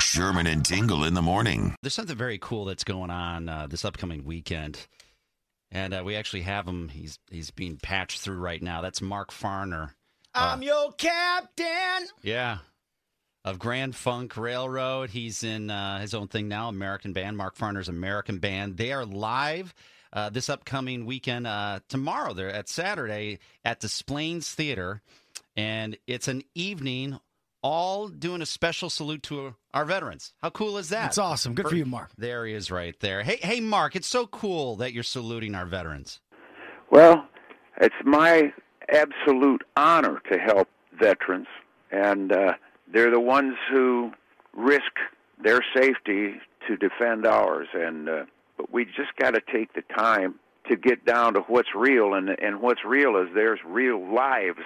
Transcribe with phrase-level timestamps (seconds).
[0.00, 1.74] Sherman and Tingle in the morning.
[1.82, 4.86] There's something very cool that's going on uh, this upcoming weekend,
[5.70, 6.88] and uh, we actually have him.
[6.88, 8.80] He's he's being patched through right now.
[8.80, 9.90] That's Mark Farner.
[10.34, 12.08] I'm your captain.
[12.22, 12.58] Yeah,
[13.44, 15.10] of Grand Funk Railroad.
[15.10, 16.68] He's in uh, his own thing now.
[16.68, 17.36] American band.
[17.36, 18.76] Mark Farner's American band.
[18.76, 19.74] They are live.
[20.12, 25.02] Uh, this upcoming weekend, uh, tomorrow, they're at Saturday at Des Plaines Theater,
[25.54, 27.20] and it's an evening
[27.68, 30.32] all doing a special salute to our veterans.
[30.42, 31.02] How cool is that?
[31.02, 31.54] That's awesome.
[31.54, 32.10] Good for you, Mark.
[32.16, 33.22] There he is right there.
[33.22, 36.20] Hey, hey, Mark, it's so cool that you're saluting our veterans.
[36.90, 37.26] Well,
[37.78, 38.54] it's my
[38.88, 41.46] absolute honor to help veterans,
[41.92, 42.54] and uh,
[42.90, 44.12] they're the ones who
[44.54, 44.92] risk
[45.44, 47.68] their safety to defend ours.
[47.74, 48.24] And uh,
[48.56, 50.36] but we just got to take the time
[50.70, 54.64] to get down to what's real, and and what's real is there's real lives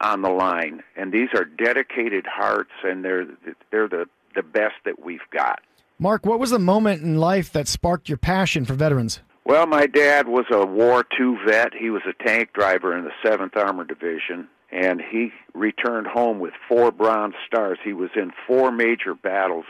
[0.00, 3.26] on the line, and these are dedicated hearts, and they're
[3.70, 5.60] they're the the best that we've got.
[5.98, 9.20] Mark, what was the moment in life that sparked your passion for veterans?
[9.44, 11.72] Well, my dad was a War II vet.
[11.74, 16.54] He was a tank driver in the 7th Armored Division, and he returned home with
[16.68, 17.78] four Bronze Stars.
[17.84, 19.66] He was in four major battles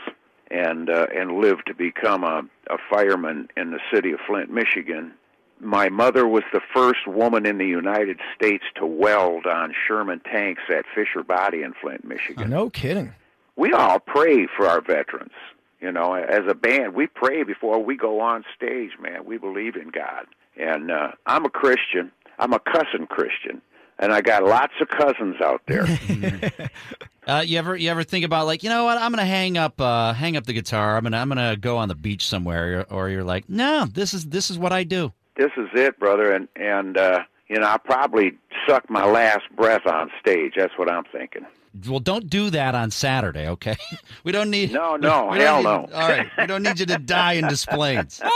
[0.49, 5.13] and uh, and lived to become a, a fireman in the city of Flint, Michigan.
[5.59, 10.63] My mother was the first woman in the United States to weld on Sherman tanks
[10.69, 12.49] at Fisher Body in Flint, Michigan.
[12.49, 13.13] no kidding.
[13.55, 15.31] We all pray for our veterans.
[15.79, 19.25] You know, as a band, we pray before we go on stage, man.
[19.25, 20.25] We believe in God.
[20.57, 22.11] And uh, I'm a Christian.
[22.39, 23.61] I'm a cousin Christian.
[23.99, 25.85] And I got lots of cousins out there.
[27.27, 29.81] Uh, you ever you ever think about like you know what I'm gonna hang up
[29.81, 33.09] uh, hang up the guitar I'm gonna I'm gonna go on the beach somewhere or
[33.09, 36.31] you're like no this is this is what I do this is it, brother.
[36.31, 38.33] And and uh, you know, I'll probably
[38.67, 40.53] suck my last breath on stage.
[40.57, 41.45] That's what I'm thinking.
[41.89, 43.75] well don't do that on Saturday okay
[44.23, 45.97] we don't need No, no, we don't hell need- no.
[45.99, 48.21] all right we don't need you to die in Des Plaines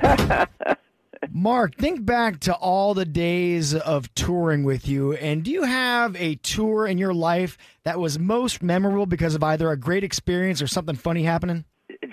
[1.32, 6.14] Mark, think back to all the days of touring with you, and do you have
[6.16, 10.60] a tour in your life that was most memorable because of either a great experience
[10.62, 11.64] or something funny happening?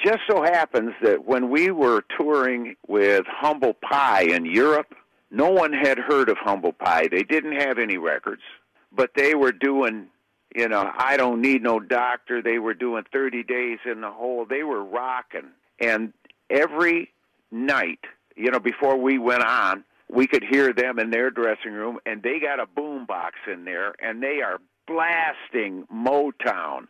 [0.04, 4.96] Just so happens that when we were touring with Humble Pie in Europe,
[5.30, 7.08] no one had heard of Humble Pie.
[7.12, 8.42] They didn't have any records,
[8.92, 10.08] but they were doing,
[10.56, 12.42] you know, I don't need no doctor.
[12.42, 14.46] They were doing 30 days in the hole.
[14.50, 15.52] They were rocking.
[15.80, 16.14] And
[16.50, 17.12] every
[17.52, 18.00] night,
[18.36, 22.24] you know, before we went on, we could hear them in their dressing room, and
[22.24, 26.88] they got a boom box in there, and they are blasting Motown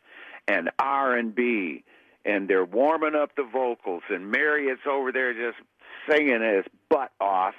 [0.48, 1.84] and R and B,
[2.26, 5.58] and they're warming up the vocals, and Marriott's over there just
[6.10, 7.56] singing his butt off,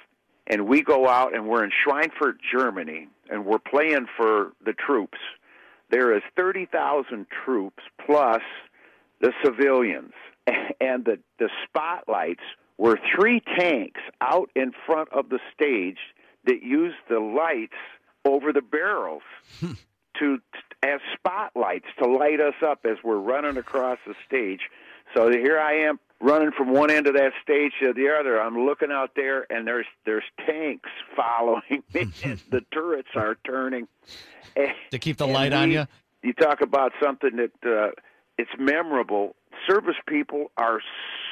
[0.47, 5.17] and we go out and we're in Schweinfurt, Germany, and we're playing for the troops.
[5.89, 8.41] There is thirty thousand troops plus
[9.21, 10.13] the civilians,
[10.81, 12.43] and the the spotlights
[12.77, 15.99] were three tanks out in front of the stage
[16.45, 17.77] that used the lights
[18.25, 19.21] over the barrels
[19.59, 19.73] hmm.
[20.19, 20.39] to
[20.83, 24.61] as spotlights to light us up as we're running across the stage.
[25.15, 28.41] So here I am running from one end of that stage to the other.
[28.41, 32.05] I'm looking out there, and there's there's tanks following me.
[32.49, 33.87] the turrets are turning.
[34.91, 35.85] to keep the And light on you
[36.21, 37.91] You talk about something that uh,
[38.37, 39.35] it's memorable.
[39.67, 40.79] Service people are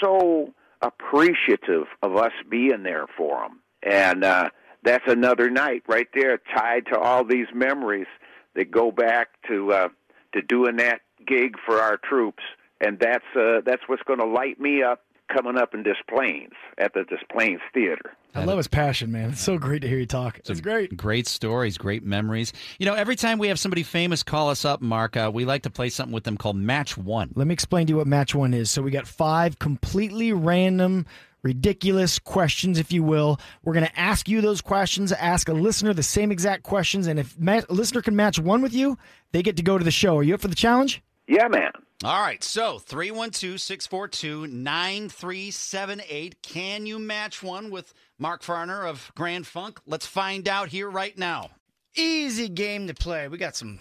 [0.02, 4.50] so appreciative of us being there for them, and uh,
[4.84, 8.08] that's another night right there, tied to all these memories
[8.56, 9.90] that go back to uh,
[10.34, 12.44] to doing that gig for our troops,
[12.80, 15.02] and that's uh, that's what's going to light me up
[15.34, 18.16] coming up in Des Plaines at the Des Plaines Theater.
[18.34, 19.32] I love his passion, man.
[19.32, 20.40] It's so great to hear you talk.
[20.40, 20.96] It's great.
[20.96, 22.54] Great stories, great memories.
[22.80, 25.64] You know, every time we have somebody famous call us up, Mark, uh, we like
[25.64, 27.32] to play something with them called Match One.
[27.36, 28.72] Let me explain to you what match one is.
[28.72, 31.06] So we got five completely random,
[31.44, 33.40] ridiculous questions, if you will.
[33.64, 37.20] We're going to ask you those questions, ask a listener the same exact questions, and
[37.20, 38.98] if ma- a listener can match one with you,
[39.32, 40.18] they get to go to the show.
[40.18, 41.02] Are you up for the challenge?
[41.28, 41.72] Yeah, man.
[42.04, 46.42] All right, so 312 642 9378.
[46.42, 49.80] Can you match one with Mark Farner of Grand Funk?
[49.86, 51.52] Let's find out here right now.
[51.96, 53.28] Easy game to play.
[53.28, 53.80] We got some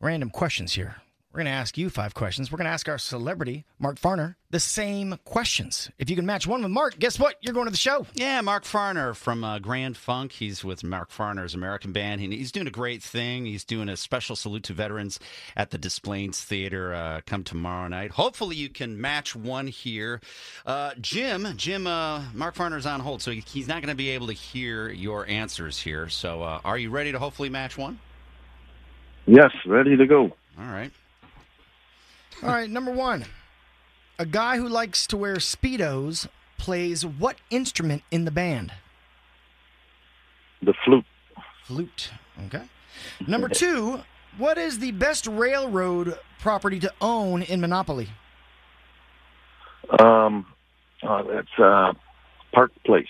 [0.00, 0.96] random questions here.
[1.34, 2.52] We're going to ask you five questions.
[2.52, 5.90] We're going to ask our celebrity, Mark Farner, the same questions.
[5.98, 7.34] If you can match one with Mark, guess what?
[7.40, 8.06] You're going to the show.
[8.14, 10.30] Yeah, Mark Farner from uh, Grand Funk.
[10.30, 12.20] He's with Mark Farner's American Band.
[12.20, 13.46] and he's doing a great thing.
[13.46, 15.18] He's doing a special salute to veterans
[15.56, 18.12] at the Des Plaines Theater uh, come tomorrow night.
[18.12, 20.20] Hopefully, you can match one here.
[20.64, 24.28] Uh, Jim, Jim, uh, Mark Farner's on hold, so he's not going to be able
[24.28, 26.08] to hear your answers here.
[26.08, 27.98] So, uh, are you ready to hopefully match one?
[29.26, 30.30] Yes, ready to go.
[30.56, 30.92] All right.
[32.42, 33.24] All right, number one.
[34.18, 36.28] A guy who likes to wear Speedos
[36.58, 38.72] plays what instrument in the band?
[40.62, 41.04] The flute.
[41.64, 42.10] Flute.
[42.46, 42.62] Okay.
[43.26, 44.00] Number two.
[44.38, 48.08] What is the best railroad property to own in Monopoly?
[50.00, 50.46] Um,
[51.02, 51.92] uh, that's uh,
[52.52, 53.06] Park Place.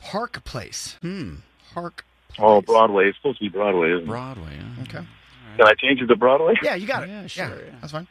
[0.00, 0.96] Park Place.
[1.00, 1.36] Hmm.
[1.72, 2.04] Park.
[2.38, 3.08] Oh, Broadway.
[3.08, 4.06] It's supposed to be Broadway, isn't it?
[4.06, 4.56] Broadway.
[4.58, 4.82] huh?
[4.82, 5.06] Okay.
[5.56, 6.54] Can I change it to Broadway?
[6.62, 7.08] Yeah, you got it.
[7.08, 7.74] Yeah, sure, yeah.
[7.80, 8.08] that's fine.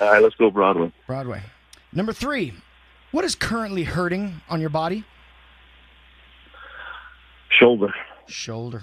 [0.00, 0.92] All right, let's go Broadway.
[1.06, 1.42] Broadway.
[1.92, 2.52] Number three.
[3.10, 5.04] What is currently hurting on your body?
[7.50, 7.92] Shoulder.
[8.26, 8.82] Shoulder.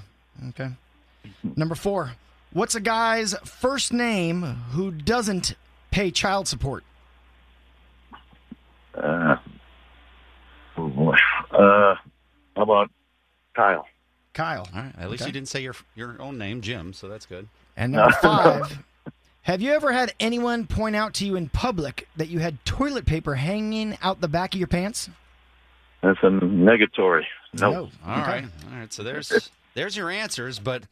[0.50, 0.70] Okay.
[1.56, 2.14] Number four.
[2.52, 4.42] What's a guy's first name
[4.72, 5.56] who doesn't
[5.92, 6.84] pay child support?
[8.96, 9.36] Uh,
[10.78, 11.16] oh boy.
[11.52, 11.96] Uh,
[12.56, 12.90] how about
[13.56, 13.86] Kyle?
[14.34, 14.68] Kyle.
[14.74, 14.94] All right.
[14.98, 15.30] At least Okay.
[15.30, 16.94] you didn't say your your own name, Jim.
[16.94, 17.48] So that's good.
[17.78, 18.80] And number five.
[19.46, 23.06] Have you ever had anyone point out to you in public that you had toilet
[23.06, 25.08] paper hanging out the back of your pants?
[26.02, 27.24] That's a negatory.
[27.54, 27.72] No.
[27.72, 27.90] No.
[28.06, 28.32] All Okay.
[28.32, 28.92] right, all right.
[28.92, 30.84] So there's there's your answers, but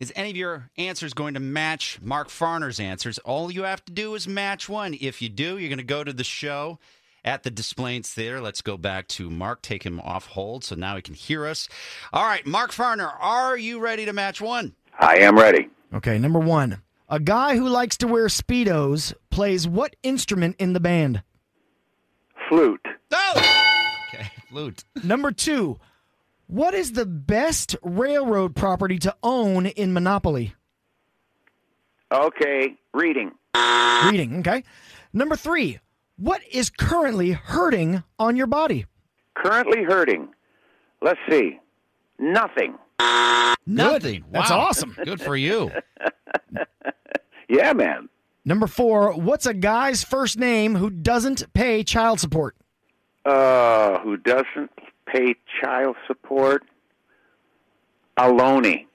[0.00, 3.18] is any of your answers going to match Mark Farner's answers?
[3.18, 4.96] All you have to do is match one.
[5.00, 6.80] If you do, you're going to go to the show
[7.24, 8.40] at the Des Plaines Theater.
[8.40, 9.62] Let's go back to Mark.
[9.62, 11.68] Take him off hold so now he can hear us.
[12.12, 14.74] All right, Mark Farner, are you ready to match one?
[14.98, 15.68] I am ready.
[15.96, 16.82] Okay, number one.
[17.08, 21.22] A guy who likes to wear Speedos plays what instrument in the band?
[22.48, 22.86] Flute.
[23.12, 23.52] Oh!
[24.14, 24.84] Okay, flute.
[25.02, 25.78] Number two.
[26.46, 30.54] What is the best railroad property to own in Monopoly?
[32.12, 33.32] Okay, reading.
[34.04, 34.62] Reading, okay.
[35.12, 35.80] Number three.
[36.16, 38.86] What is currently hurting on your body?
[39.34, 40.28] Currently hurting.
[41.02, 41.58] Let's see.
[42.20, 42.78] Nothing.
[43.66, 44.24] Nothing.
[44.30, 44.96] That's awesome.
[45.04, 45.70] Good for you.
[47.48, 48.08] Yeah, man.
[48.44, 49.12] Number four.
[49.12, 52.56] What's a guy's first name who doesn't pay child support?
[53.24, 54.70] Uh, who doesn't
[55.06, 56.64] pay child support?
[58.18, 58.86] Aloni.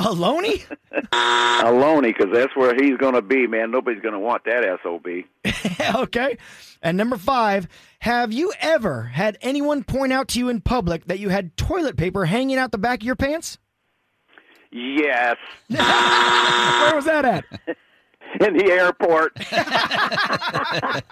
[0.00, 0.64] Aloni?
[1.12, 3.70] Aloni, because that's where he's going to be, man.
[3.70, 5.94] Nobody's going to want that SOB.
[6.02, 6.38] okay.
[6.82, 7.68] And number five,
[8.00, 11.96] have you ever had anyone point out to you in public that you had toilet
[11.96, 13.58] paper hanging out the back of your pants?
[14.72, 15.36] Yes.
[15.68, 17.44] Where was that at?
[18.40, 19.36] In the airport.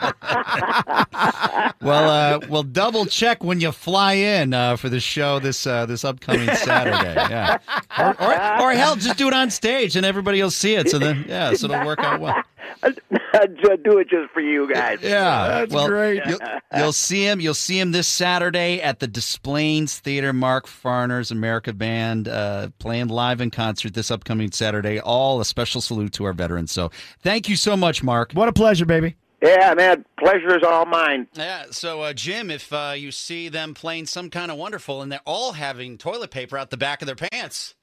[1.80, 5.86] Well, uh, we'll double check when you fly in uh, for the show this uh,
[5.86, 6.98] this upcoming Saturday.
[7.28, 7.58] Yeah,
[7.98, 10.90] or, or, or hell, just do it on stage and everybody will see it.
[10.90, 12.42] So then, yeah, so it'll work out well.
[12.82, 14.98] I'd do it just for you guys.
[15.02, 16.22] Yeah, That's well, great.
[16.26, 16.38] You'll,
[16.76, 17.40] you'll see him.
[17.40, 20.32] You'll see him this Saturday at the Des Plaines Theater.
[20.32, 25.00] Mark Farner's America Band uh, playing live in concert this upcoming Saturday.
[25.00, 26.72] All a special salute to our veterans.
[26.72, 28.32] So thank you so much, Mark.
[28.32, 29.16] What a pleasure, baby.
[29.42, 30.04] Yeah, man.
[30.18, 31.28] Pleasure is all mine.
[31.34, 31.66] Yeah.
[31.70, 35.20] So, uh, Jim, if uh, you see them playing some kind of wonderful and they're
[35.24, 37.76] all having toilet paper out the back of their pants,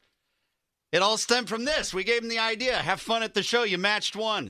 [0.92, 1.94] it all stemmed from this.
[1.94, 2.75] We gave them the idea.
[2.75, 3.63] Have fun at the show.
[3.63, 4.50] You matched one.